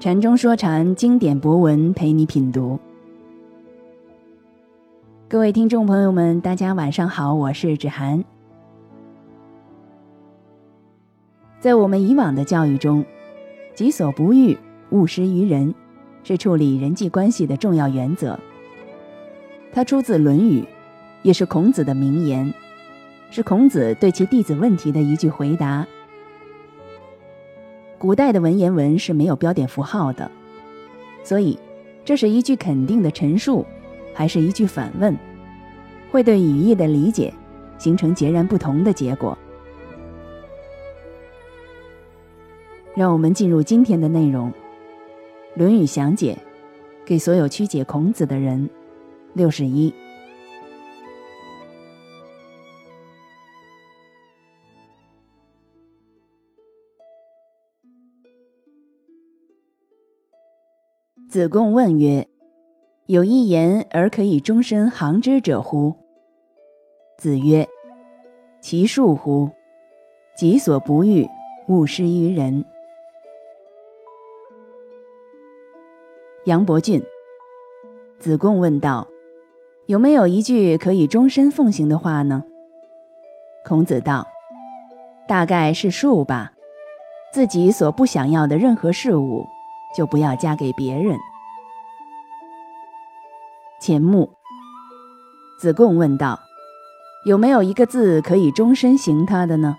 [0.00, 2.80] 禅中说禅，经典博文陪你品读。
[5.28, 8.24] 各位听众朋友们，大家晚上好，我是芷涵。
[11.60, 13.04] 在我们以往的教育中
[13.76, 14.56] ，“己所不欲，
[14.88, 15.74] 勿施于人”
[16.24, 18.40] 是处理人际关系的重要原则。
[19.70, 20.62] 它出自《论语》，
[21.22, 22.50] 也是孔子的名言，
[23.30, 25.86] 是孔子对其弟子问题的一句回答。
[28.00, 30.30] 古代的文言文是没有标点符号的，
[31.22, 31.58] 所以
[32.02, 33.62] 这是一句肯定的陈述，
[34.14, 35.14] 还是一句反问，
[36.10, 37.30] 会对语义的理解
[37.76, 39.36] 形成截然不同的结果。
[42.94, 44.50] 让我们进入今天的内容，
[45.54, 46.32] 《论语详解》，
[47.04, 48.70] 给所有曲解孔子的人，
[49.34, 49.92] 六十一。
[61.30, 62.26] 子贡问曰
[63.06, 65.94] ：“有一言而可以终身行之者乎？”
[67.16, 67.68] 子曰
[68.60, 69.48] ：“其恕乎！
[70.36, 71.28] 己所不欲，
[71.68, 72.64] 勿施于人。”
[76.46, 77.00] 杨伯峻，
[78.18, 79.06] 子贡问道
[79.86, 82.42] ：“有没有一句可以终身奉行的话呢？”
[83.64, 84.26] 孔子道
[85.28, 86.54] ：“大概是恕吧。
[87.32, 89.46] 自己所不想要的任何事物。”
[89.96, 91.18] 就不要嫁给别人。
[93.80, 94.30] 钱穆，
[95.58, 96.38] 子贡问道
[97.24, 99.76] ：“有没有一个字可以终身行他的呢？”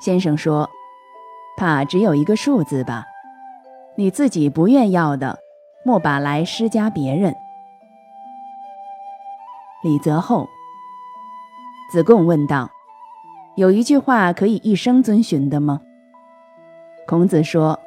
[0.00, 0.70] 先生说
[1.58, 3.04] ：“怕只有一个数字吧。
[3.96, 5.38] 你自己不愿要的，
[5.84, 7.34] 莫把来施加别人。”
[9.82, 10.48] 李泽厚，
[11.90, 12.70] 子贡问道
[13.56, 15.80] ：“有一句话可以一生遵循的吗？”
[17.06, 17.80] 孔子说。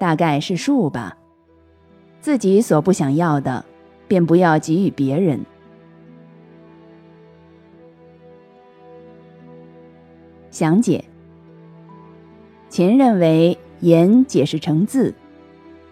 [0.00, 1.18] 大概是数吧，
[2.22, 3.62] 自己所不想要的，
[4.08, 5.44] 便不要给予别人。
[10.50, 11.04] 详解：
[12.70, 15.14] 秦认为言解释成字，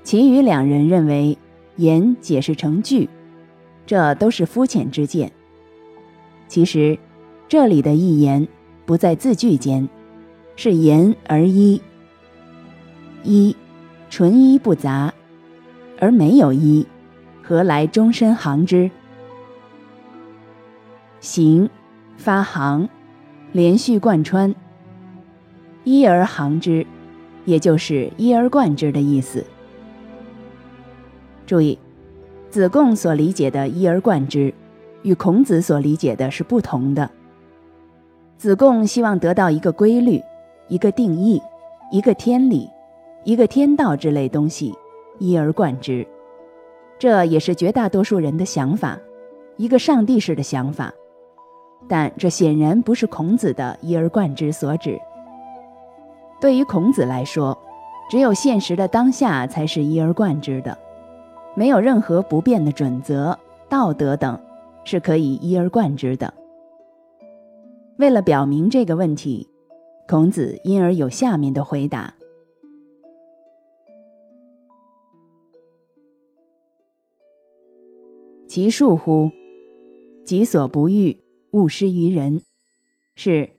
[0.02, 1.36] 其余两人认为
[1.76, 3.10] 言解释成句，
[3.84, 5.30] 这都是肤浅之见。
[6.48, 6.98] 其实，
[7.46, 8.48] 这里的一言
[8.86, 9.86] 不在字句间，
[10.56, 11.82] 是言而一，
[13.22, 13.54] 一。
[14.10, 15.12] 纯一不杂，
[16.00, 16.86] 而没有一，
[17.42, 18.90] 何来终身行之？
[21.20, 21.68] 行，
[22.16, 22.88] 发行，
[23.52, 24.54] 连续贯穿，
[25.84, 26.86] 一而行之，
[27.44, 29.44] 也就是一而贯之的意思。
[31.46, 31.78] 注意，
[32.50, 34.52] 子贡所理解的一而贯之，
[35.02, 37.10] 与孔子所理解的是不同的。
[38.36, 40.22] 子贡希望得到一个规律，
[40.68, 41.42] 一个定义，
[41.90, 42.68] 一个天理。
[43.24, 44.74] 一个天道之类东西，
[45.18, 46.06] 一而贯之，
[46.98, 48.98] 这也是绝大多数人的想法，
[49.56, 50.92] 一个上帝式的想法。
[51.86, 54.98] 但这显然不是孔子的一而贯之所指。
[56.40, 57.56] 对于孔子来说，
[58.10, 60.76] 只有现实的当下才是一而贯之的，
[61.54, 64.38] 没有任何不变的准则、道德等
[64.84, 66.32] 是可以一而贯之的。
[67.96, 69.48] 为了表明这个问题，
[70.08, 72.14] 孔子因而有下面的回答。
[78.48, 79.30] 其恕乎？
[80.24, 81.18] 己所不欲，
[81.50, 82.40] 勿施于人。
[83.14, 83.50] 是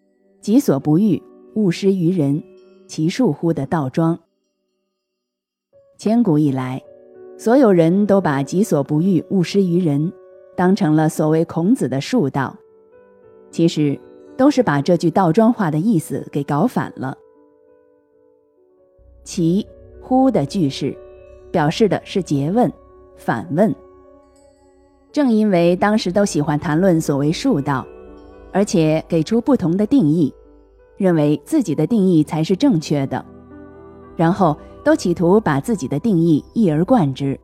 [0.42, 1.22] 己所不欲，
[1.54, 2.44] 勿施于人。
[2.88, 4.20] 其恕乎的倒装。
[6.00, 6.82] 千古以来，
[7.38, 10.12] 所有人都把己所不欲，勿施于人，
[10.56, 12.58] 当成了所谓孔子的恕道。
[13.52, 14.00] 其实，
[14.36, 17.16] 都是把这句倒装话的意思给搞反了。
[19.24, 19.68] 其
[20.02, 20.98] 乎的句式，
[21.52, 22.74] 表示的是诘问、
[23.16, 23.72] 反问。
[25.12, 27.86] 正因为当时都喜欢谈论所谓术道，
[28.54, 30.32] 而且给出不同的定义，
[30.98, 33.26] 认为自己的定义才是正确的，
[34.16, 37.40] 然后都企图把自己的定义一而贯之。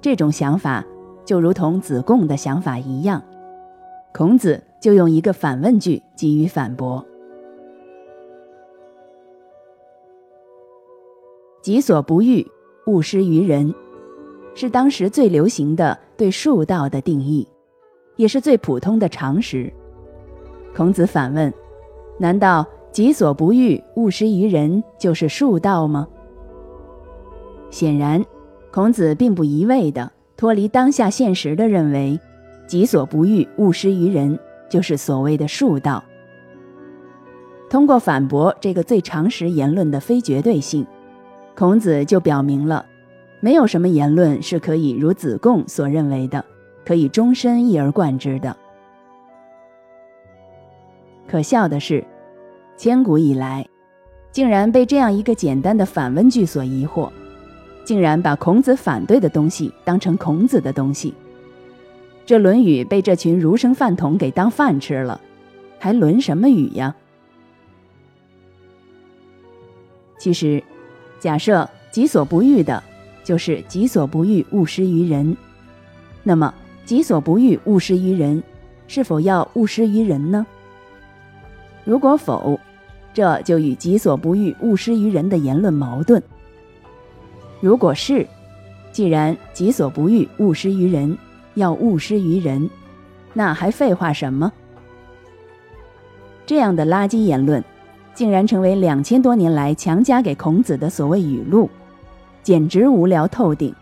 [0.00, 0.84] 这种想法
[1.24, 3.22] 就如同子贡的想法一样，
[4.12, 7.06] 孔子就用一个反问句给予反驳
[11.62, 12.44] ：“己所不欲，
[12.86, 13.72] 勿施于人。”
[14.54, 17.46] 是当时最流行的对术道的定义，
[18.16, 19.72] 也是最普通的常识。
[20.74, 21.52] 孔子反问
[22.18, 26.06] ：“难道己所不欲，勿施于人，就是术道吗？”
[27.70, 28.24] 显然，
[28.70, 32.18] 孔子并不一味地脱离当下现实的认为，
[32.66, 36.02] 己所不欲，勿施于人，就是所谓的术道。
[37.70, 40.86] 通过反驳这个最常识言论的非绝对性，
[41.54, 42.86] 孔子就表明了，
[43.40, 46.44] 没有什么言论是可以如子贡所认为的，
[46.84, 48.56] 可以终身一而贯之的。
[51.28, 52.04] 可笑的是，
[52.76, 53.66] 千古以来，
[54.32, 57.10] 竟然被这样一个简单的反问句所疑惑，
[57.84, 61.14] 竟然把孔子反对的东西当成孔子的东西。
[62.24, 65.20] 这《论语》被这群儒生饭桶给当饭吃了，
[65.78, 66.94] 还论什么语呀？
[70.18, 70.62] 其实，
[71.20, 72.82] 假设己所不欲的，
[73.28, 75.36] 就是己所不欲，勿施于人。
[76.22, 76.54] 那么，
[76.86, 78.42] 己所不欲，勿施于人，
[78.86, 80.46] 是否要勿施于人呢？
[81.84, 82.58] 如果否，
[83.12, 86.22] 这就与己所不欲，勿施于人的言论矛盾。
[87.60, 88.26] 如果是，
[88.92, 91.18] 既然己所不欲，勿施于人，
[91.52, 92.70] 要勿施于人，
[93.34, 94.50] 那还废话什么？
[96.46, 97.62] 这样的垃圾言论。
[98.14, 101.68] 竟然成为两千多年来强加给孔子的所谓语录，
[102.48, 103.74] 简直无聊透顶。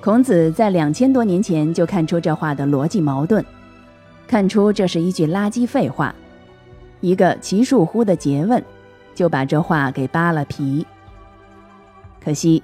[0.00, 3.44] 孔子在两千多年前就看出这话的逻辑矛盾，
[4.26, 6.14] 看出这是一句垃圾废话，
[7.02, 8.64] 一个奇数乎的诘问，
[9.14, 10.86] 就把这话给扒了皮。
[12.24, 12.62] 可惜，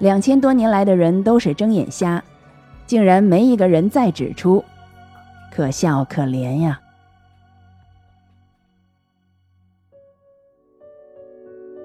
[0.00, 2.24] 两千多年来的人都是睁眼瞎，
[2.88, 4.64] 竟然没一个人再指出，
[5.54, 6.80] 可笑可怜呀。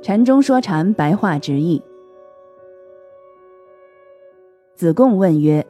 [0.01, 1.79] 禅中说禅，白话直译。
[4.77, 5.65] 子贡问曰：“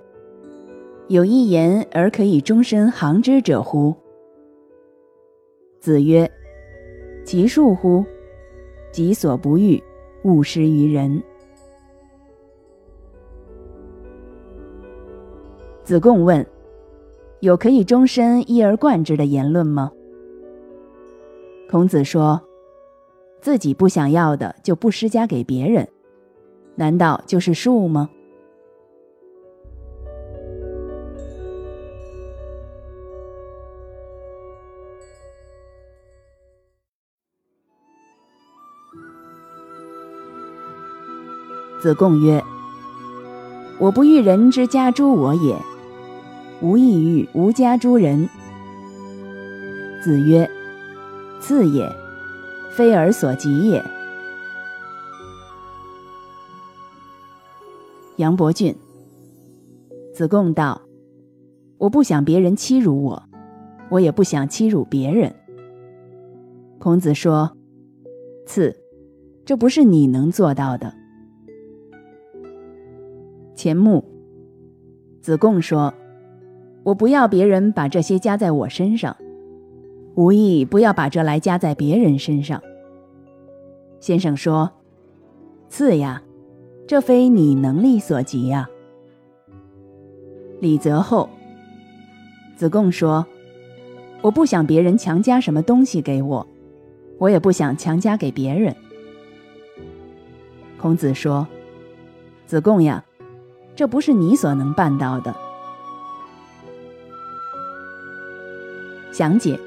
[1.08, 3.96] 有一言而可以终身行之者乎？”
[5.80, 6.30] 子曰
[7.24, 8.04] ：“其恕乎？
[8.92, 9.82] 己所不欲，
[10.26, 11.24] 勿施于人。”
[15.86, 16.46] 子贡问
[17.40, 19.90] ：“有可以终身一而贯之的言论吗？”
[21.72, 22.42] 孔子说。
[23.40, 25.88] 自己不想要的就不施加给别人，
[26.76, 28.10] 难道就是术吗？
[41.82, 42.44] 子贡曰
[43.80, 45.56] ：“我不欲人之家诸我也，
[46.62, 48.28] 无异欲无家诸人。”
[50.04, 50.50] 子曰
[51.40, 51.88] ：“次也。”
[52.72, 53.84] 非尔所及也。
[58.18, 58.76] 杨伯峻，
[60.14, 60.82] 子贡道
[61.80, 63.24] ：“我不想别人欺辱我，
[63.90, 65.34] 我也不想欺辱别人。”
[66.78, 67.58] 孔子说
[68.46, 68.76] ：“次，
[69.44, 70.94] 这不是你能做到的。”
[73.58, 74.06] 钱穆，
[75.20, 75.92] 子贡说
[76.86, 79.18] ：“我不要别人把这些加在我身上。”
[80.14, 82.62] 无意不要把这来加在别人身上。
[84.00, 84.72] 先生说
[85.70, 86.22] ：“次呀，
[86.86, 88.70] 这非你能力所及呀。”
[90.62, 91.28] 李泽厚，
[92.56, 93.26] 子贡说
[94.22, 96.46] ：“我不想别人强加什么东西给我，
[97.18, 98.76] 我也不想强加给别人。”
[100.80, 101.48] 孔子说
[102.46, 103.04] ：“子贡呀，
[103.78, 105.34] 这不是你所能办到的。”
[109.14, 109.58] 详解。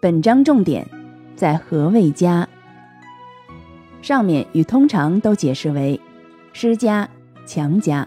[0.00, 0.88] 本章重点
[1.34, 2.48] 在“何谓家”，
[4.02, 6.00] 上面与通常都解释为
[6.52, 7.08] 施加、
[7.44, 8.06] 强加。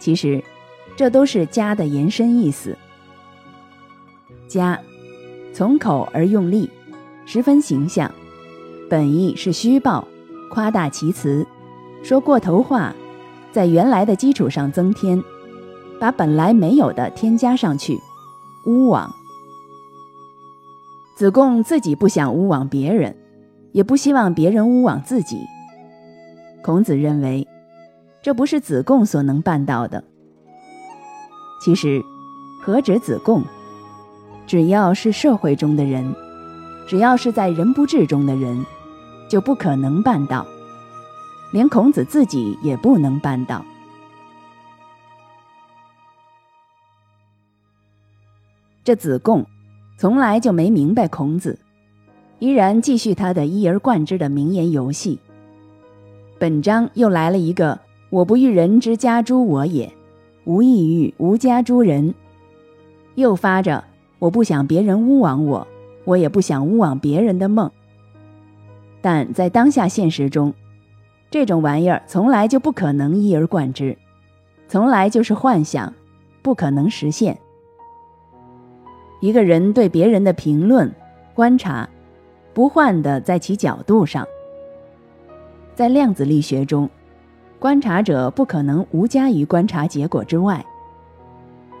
[0.00, 0.42] 其实，
[0.96, 2.76] 这都是“家”的延伸意思。
[4.48, 4.80] 家，
[5.52, 6.68] 从口而用力，
[7.26, 8.10] 十分形象，
[8.88, 10.08] 本意是虚报、
[10.50, 11.46] 夸大其词，
[12.02, 12.94] 说过头话，
[13.52, 15.22] 在原来的基础上增添，
[16.00, 17.98] 把本来没有的添加上去，
[18.66, 19.12] 诬枉。
[21.16, 23.16] 子贡自己不想诬枉别人，
[23.72, 25.40] 也不希望别人诬枉自己。
[26.62, 27.46] 孔子认为，
[28.22, 30.04] 这不是子贡所能办到的。
[31.64, 32.00] 其实，
[32.62, 33.42] 何止子贡，
[34.46, 36.14] 只要是社会中的人，
[36.86, 38.64] 只要是在人不治中的人，
[39.28, 40.46] 就不可能办到，
[41.52, 43.64] 连孔子自己也不能办到。
[48.84, 49.46] 这子贡。
[50.00, 51.58] 从来就没明白孔子，
[52.38, 55.18] 依然继续他的一而贯之的名言游戏。
[56.38, 59.92] 本章又来了一个“我不欲人之家诸我也，
[60.44, 62.14] 无异欲无家诸人”，
[63.16, 63.82] 又发着
[64.20, 65.66] “我不想别人诬枉我，
[66.04, 67.68] 我也不想诬枉别人的梦”。
[69.02, 70.54] 但在当下现实中，
[71.30, 73.96] 这种玩意儿从来就不可能一而贯之，
[74.66, 75.92] 从来就是幻想，
[76.42, 77.38] 不可能实现。
[79.20, 80.90] 一个人对别人的评论、
[81.34, 81.88] 观察，
[82.54, 84.26] 不换的在其角度上，
[85.74, 86.88] 在量子力学中，
[87.58, 90.64] 观察者不可能无加于观察结果之外。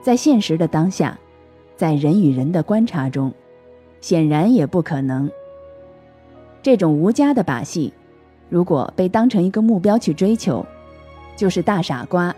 [0.02, 1.18] 在现实的当下，
[1.76, 3.32] 在人与人的观察中，
[4.00, 5.30] 显然也不可能。
[6.60, 7.92] 这种无加的把戏，
[8.48, 10.64] 如果被当成一个目标去追求，
[11.36, 12.34] 就是大傻瓜。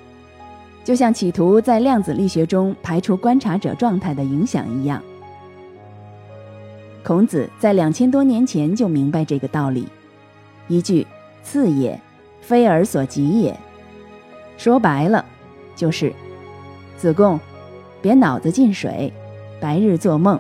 [0.83, 5.01] 就像企图在量子力学中排除观察者状态的影响一样。
[7.05, 9.87] 孔子在两千多年前就明白这个道理。
[10.69, 11.07] 一句
[11.43, 12.01] “次也，
[12.41, 13.59] 非尔所及也”，
[14.57, 15.25] 说白了，
[15.77, 16.13] 就是
[16.97, 17.39] 子贡，
[18.03, 19.13] 别脑子进水，
[19.61, 20.39] 白日做梦。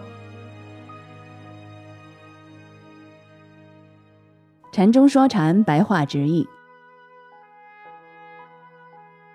[4.72, 6.48] 禅中说禅，白话直译。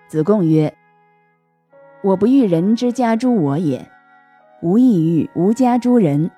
[0.08, 0.74] 子贡曰
[2.02, 3.90] ：“我不欲人之家诸我也，
[4.62, 6.30] 无异于吾家诸人。”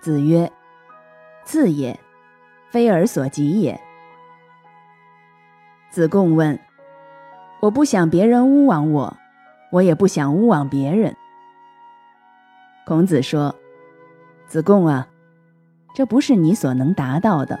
[0.00, 0.52] 子曰
[1.44, 1.98] ：“次也，
[2.70, 3.80] 非尔所及也。”
[5.88, 6.58] 子贡问
[7.60, 9.16] ：“我不想别人污枉我，
[9.70, 11.16] 我也不想污枉别人。”
[12.84, 13.54] 孔子说
[14.46, 15.08] ：“子贡啊，
[15.96, 17.58] 这不是你所能达到的。”